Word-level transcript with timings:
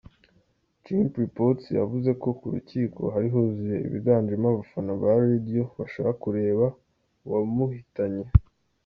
Chimpreports 0.83 1.65
yavzue 1.77 2.11
ko 2.23 2.29
‘ku 2.39 2.45
rukiko 2.53 3.01
hari 3.13 3.27
huzuye 3.33 3.77
abiganjemo 3.87 4.45
abafana 4.49 4.91
ba 5.01 5.11
Radio 5.29 5.63
bashaka 5.79 6.11
kureba 6.23 6.65
uwamuhitanye’. 7.25 8.25